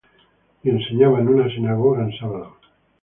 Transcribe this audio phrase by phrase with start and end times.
[0.63, 2.57] Y enseñaba en una sinagoga en sábado.